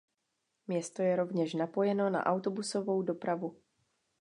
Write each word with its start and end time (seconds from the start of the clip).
Město 0.67 1.01
je 1.01 1.15
rovněž 1.15 1.53
napojeno 1.53 2.09
na 2.09 2.25
autobusovou 2.25 3.01
dopravu. 3.01 3.57